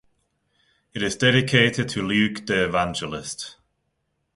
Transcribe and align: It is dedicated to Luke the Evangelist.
It 0.95 1.03
is 1.03 1.15
dedicated 1.15 1.87
to 1.89 2.01
Luke 2.01 2.47
the 2.47 2.65
Evangelist. 2.65 3.57